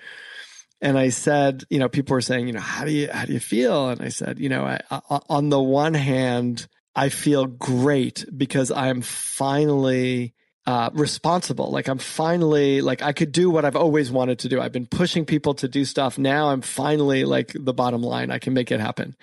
[0.86, 3.34] and I said, you know, people were saying, you know, how do you how do
[3.34, 3.90] you feel?
[3.90, 8.70] And I said, you know, I, I, on the one hand, I feel great because
[8.70, 10.36] I'm finally
[10.68, 11.72] uh, responsible.
[11.72, 14.62] Like I'm finally like I could do what I've always wanted to do.
[14.62, 16.20] I've been pushing people to do stuff.
[16.20, 18.30] Now I'm finally like the bottom line.
[18.30, 19.16] I can make it happen.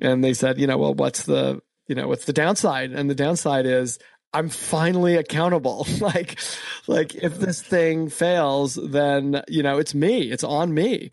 [0.00, 2.90] And they said, you know, well, what's the you know what's the downside?
[2.90, 4.00] And the downside is
[4.32, 5.86] I'm finally accountable.
[6.00, 6.38] like,
[6.86, 11.10] like if this thing fails, then, you know, it's me, it's on me.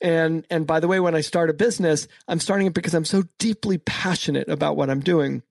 [0.00, 3.04] And, and by the way, when I start a business, I'm starting it because I'm
[3.04, 5.42] so deeply passionate about what I'm doing.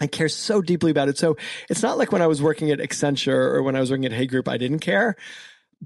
[0.00, 1.18] I care so deeply about it.
[1.18, 1.36] So
[1.68, 4.12] it's not like when I was working at Accenture or when I was working at
[4.12, 5.16] Hay Group, I didn't care,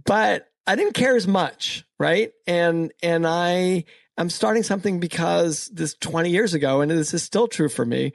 [0.05, 1.85] but I didn't care as much.
[1.99, 2.33] Right.
[2.47, 3.85] And, and I,
[4.19, 8.13] I'm starting something because this 20 years ago, and this is still true for me,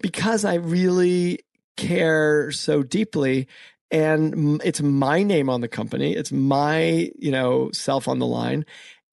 [0.00, 1.40] because I really
[1.76, 3.46] care so deeply
[3.90, 6.14] and it's my name on the company.
[6.14, 8.64] It's my you know self on the line.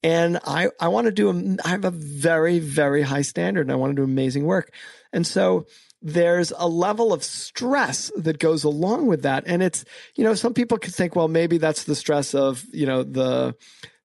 [0.01, 3.71] And i i want to do a, i have a very very high standard and
[3.71, 4.73] i want to do amazing work.
[5.11, 5.67] And so
[6.01, 9.43] there's a level of stress that goes along with that.
[9.45, 12.85] And it's you know some people could think well maybe that's the stress of you
[12.85, 13.55] know the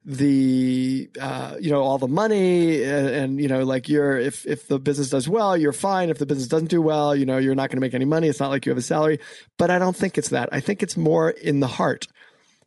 [0.08, 4.66] the uh, you know all the money and, and, you know like you're if if
[4.66, 6.08] the business does well you're fine.
[6.08, 8.26] If the business doesn't do well you know you're not going to make any money.
[8.26, 9.20] It's not like you have a salary.
[9.58, 10.48] But i don't think it's that.
[10.50, 12.06] I think it's more in the heart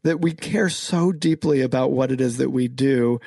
[0.03, 3.19] that we care so deeply about what it is that we do.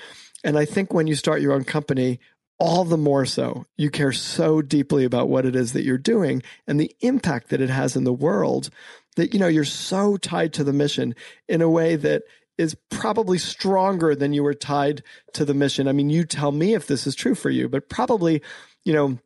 [0.44, 2.20] And i think when you start your own company
[2.60, 3.64] all the more so.
[3.76, 7.60] You care so deeply about what it is that you're doing and the impact that
[7.60, 8.70] it has in the world
[9.16, 11.16] that you know you're so tied to the mission
[11.48, 12.22] in a way that
[12.58, 15.02] is probably stronger than you were tied
[15.34, 15.88] to the mission.
[15.88, 18.42] I mean, you tell me if this is true for you, but probably,
[18.84, 19.18] you know,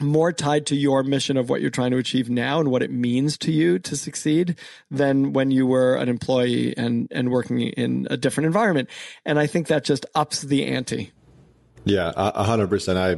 [0.00, 2.90] more tied to your mission of what you're trying to achieve now and what it
[2.90, 4.56] means to you to succeed
[4.90, 8.88] than when you were an employee and and working in a different environment.
[9.24, 11.12] And I think that just ups the ante.
[11.84, 12.98] Yeah, a hundred percent.
[12.98, 13.16] I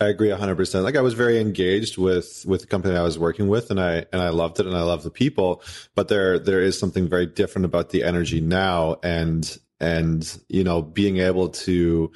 [0.00, 0.84] I agree hundred percent.
[0.84, 4.04] Like I was very engaged with with the company I was working with, and I
[4.12, 5.62] and I loved it, and I love the people.
[5.94, 10.82] But there there is something very different about the energy now, and and you know
[10.82, 12.12] being able to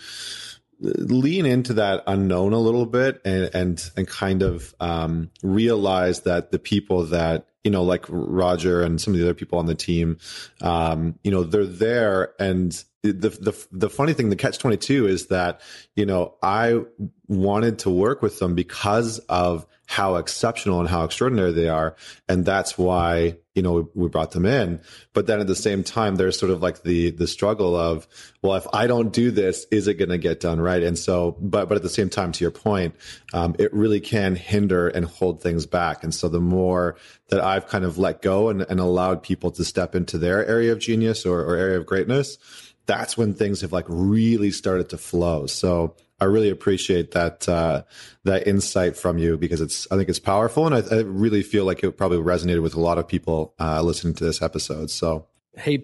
[0.80, 6.50] lean into that unknown a little bit and and and kind of um, realize that
[6.52, 9.74] the people that you know like Roger and some of the other people on the
[9.74, 10.18] team,
[10.60, 12.34] um, you know, they're there.
[12.38, 15.60] And the the the funny thing, the catch twenty two is that
[15.96, 16.80] you know I
[17.28, 21.96] wanted to work with them because of how exceptional and how extraordinary they are,
[22.28, 24.80] and that's why you know we, brought them in.
[25.14, 28.06] But then at the same time, there's sort of like the the struggle of
[28.40, 30.80] well, if I don't do this, is it going to get done right?
[30.80, 32.94] And so, but but at the same time, to your point,
[33.32, 36.04] um, it really can hinder and hold things back.
[36.04, 36.96] And so the more
[37.30, 40.70] that I've kind of let go and, and allowed people to step into their area
[40.70, 42.38] of genius or, or area of greatness
[42.86, 45.46] that's when things have like really started to flow.
[45.46, 47.84] So I really appreciate that uh,
[48.24, 51.64] that insight from you because it's I think it's powerful, and I, I really feel
[51.64, 54.90] like it probably resonated with a lot of people uh, listening to this episode.
[54.90, 55.78] So, hey,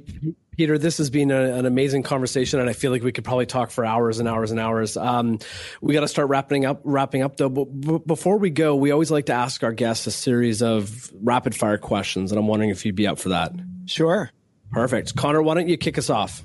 [0.56, 3.46] Peter, this has been a, an amazing conversation, and I feel like we could probably
[3.46, 4.96] talk for hours and hours and hours.
[4.96, 5.38] Um,
[5.80, 6.82] we got to start wrapping up.
[6.84, 10.06] Wrapping up though, but b- before we go, we always like to ask our guests
[10.06, 13.52] a series of rapid fire questions, and I'm wondering if you'd be up for that.
[13.86, 14.30] Sure.
[14.70, 15.40] Perfect, Connor.
[15.40, 16.42] Why don't you kick us off?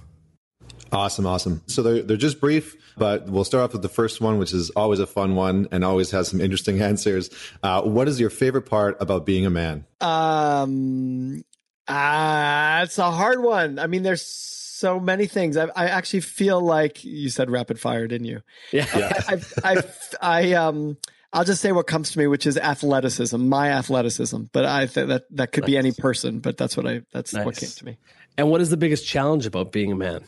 [0.92, 1.62] Awesome, awesome.
[1.68, 4.70] So they're they're just brief, but we'll start off with the first one, which is
[4.72, 7.30] always a fun one and always has some interesting answers.
[7.64, 9.86] Uh, what is your favorite part about being a man?
[10.02, 11.44] Um,
[11.88, 13.80] uh, it's a hard one.
[13.80, 15.58] I mean, there's so many things.
[15.58, 18.42] I, I actually feel like you said rapid fire, didn't you?
[18.72, 18.86] Yeah.
[19.28, 19.34] I,
[19.64, 19.84] I, I,
[20.22, 20.98] I, um,
[21.34, 24.44] I'll just say what comes to me, which is athleticism, my athleticism.
[24.52, 27.46] But I think that that could be any person, but that's what I, that's Nice.
[27.46, 27.98] what came to me.
[28.38, 30.24] And what is the biggest challenge about being a man?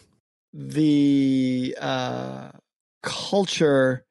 [0.54, 2.52] The uh,
[3.02, 4.06] culture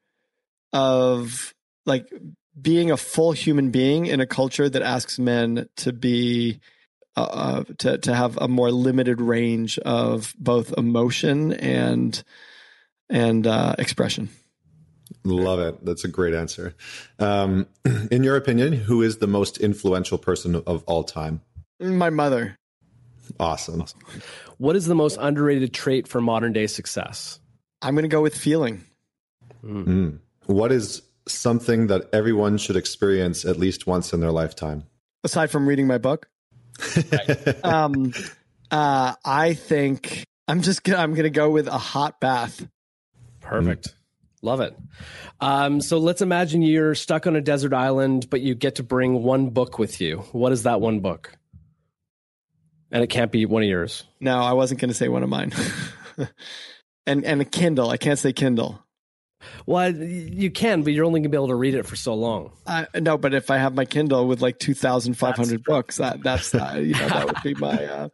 [0.72, 1.54] of
[1.86, 2.12] like
[2.60, 6.60] being a full human being in a culture that asks men to be
[7.16, 12.22] uh, uh, to to have a more limited range of both emotion and
[13.10, 14.30] and uh, expression.
[15.24, 15.84] Love it.
[15.84, 16.74] That's a great answer.
[17.18, 17.66] Um,
[18.10, 21.42] in your opinion, who is the most influential person of all time?
[21.80, 22.56] My mother.
[23.38, 23.84] Awesome.
[24.58, 27.40] What is the most underrated trait for modern day success?
[27.80, 28.84] I'm going to go with feeling.
[29.64, 30.18] Mm.
[30.46, 34.84] What is something that everyone should experience at least once in their lifetime?
[35.24, 36.28] Aside from reading my book,
[37.64, 38.12] um,
[38.70, 42.66] uh, I think I'm just gonna, I'm going to go with a hot bath.
[43.40, 43.94] Perfect.
[44.42, 44.76] Love it.
[45.40, 49.22] Um, so let's imagine you're stuck on a desert island, but you get to bring
[49.22, 50.18] one book with you.
[50.32, 51.32] What is that one book?
[52.92, 54.04] And it can't be one of yours.
[54.20, 55.52] No, I wasn't going to say one of mine.
[57.06, 57.90] and and a Kindle.
[57.90, 58.84] I can't say Kindle.
[59.66, 62.14] Well, you can, but you're only going to be able to read it for so
[62.14, 62.52] long.
[62.66, 65.66] Uh, no, but if I have my Kindle with like two thousand five hundred That's
[65.66, 67.86] books, that, that's uh, you know that would be my.
[67.86, 68.08] Uh,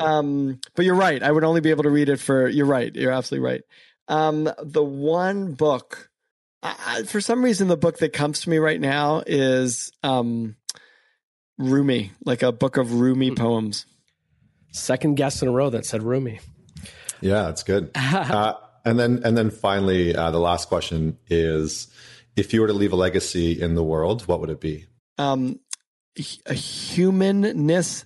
[0.00, 1.22] um, but you're right.
[1.22, 2.48] I would only be able to read it for.
[2.48, 2.92] You're right.
[2.94, 3.60] You're absolutely right.
[4.08, 6.10] Um, the one book,
[6.62, 10.56] I, for some reason, the book that comes to me right now is um,
[11.58, 13.34] Rumi, like a book of Rumi Hmm.
[13.34, 13.86] poems.
[14.74, 16.40] Second guest in a row that said Rumi.
[17.20, 17.90] Yeah, it's good.
[17.96, 18.54] Uh,
[18.86, 21.88] and then, and then finally, uh, the last question is:
[22.36, 24.86] If you were to leave a legacy in the world, what would it be?
[25.18, 25.60] um,
[26.46, 28.04] a humanness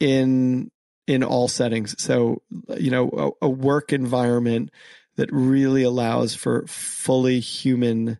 [0.00, 0.70] in
[1.06, 1.94] in all settings.
[2.02, 2.42] So
[2.76, 4.70] you know, a, a work environment
[5.16, 8.18] that really allows for fully human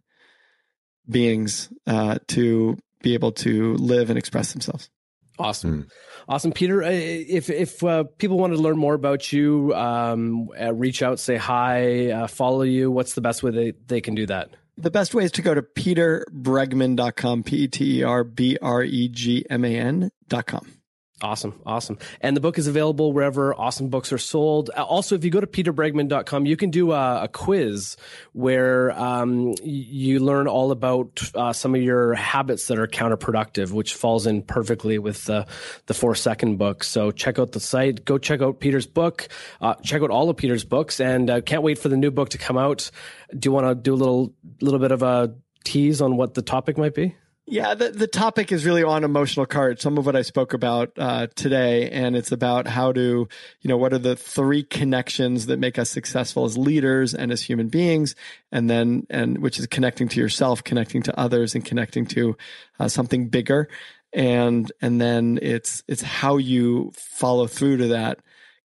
[1.08, 4.90] beings uh, to be able to live and express themselves.
[5.38, 5.88] Awesome.
[6.28, 6.52] Awesome.
[6.52, 11.02] Peter, uh, if, if uh, people want to learn more about you, um, uh, reach
[11.02, 14.50] out, say hi, uh, follow you, what's the best way they, they can do that?
[14.78, 18.82] The best way is to go to peterbregman.com, P E T E R B R
[18.82, 20.81] E G M A N.com.
[21.22, 21.60] Awesome.
[21.64, 21.98] Awesome.
[22.20, 24.70] And the book is available wherever awesome books are sold.
[24.76, 27.96] Uh, Also, if you go to peterbregman.com, you can do a, a quiz
[28.32, 33.94] where um, you learn all about uh, some of your habits that are counterproductive, which
[33.94, 35.46] falls in perfectly with the,
[35.86, 36.82] the four second book.
[36.82, 38.04] So check out the site.
[38.04, 39.28] Go check out Peter's book.
[39.60, 42.30] Uh, check out all of Peter's books and uh, can't wait for the new book
[42.30, 42.90] to come out.
[43.30, 46.42] Do you want to do a little, little bit of a tease on what the
[46.42, 47.14] topic might be?
[47.44, 50.92] Yeah, the, the topic is really on emotional courage, some of what I spoke about
[50.96, 51.90] uh, today.
[51.90, 53.28] And it's about how to,
[53.60, 57.42] you know, what are the three connections that make us successful as leaders and as
[57.42, 58.14] human beings?
[58.52, 62.36] And then, and which is connecting to yourself, connecting to others, and connecting to
[62.78, 63.68] uh, something bigger.
[64.12, 68.20] And, and then it's, it's how you follow through to that,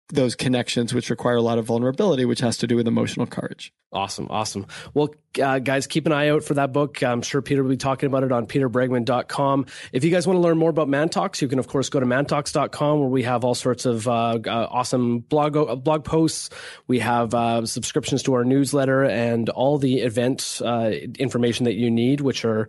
[0.08, 3.72] those connections, which require a lot of vulnerability, which has to do with emotional courage.
[3.92, 4.66] Awesome, awesome.
[4.94, 7.02] Well, uh, guys, keep an eye out for that book.
[7.02, 9.66] I'm sure Peter will be talking about it on peterbregman.com.
[9.92, 12.06] If you guys want to learn more about ManTalks, you can, of course, go to
[12.06, 16.50] mantalks.com where we have all sorts of uh, uh, awesome blog uh, blog posts.
[16.86, 21.90] We have uh, subscriptions to our newsletter and all the event uh, information that you
[21.90, 22.68] need, which are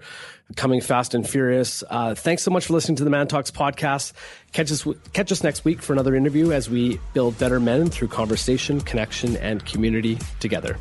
[0.55, 1.83] coming fast and furious.
[1.89, 4.13] Uh, thanks so much for listening to the ManTalks podcast.
[4.53, 8.07] Catch us, catch us next week for another interview as we build better men through
[8.07, 10.77] conversation, connection, and community together.